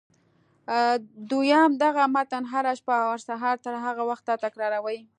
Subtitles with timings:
[1.29, 4.99] دويم دغه متن هره شپه او هر سهار تر هغه وخته تکراروئ.